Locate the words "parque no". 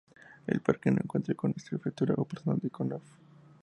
0.61-0.97